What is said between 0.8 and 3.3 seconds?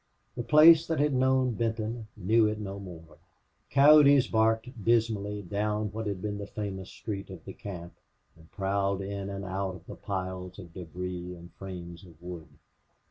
that had known Benton knew it no more.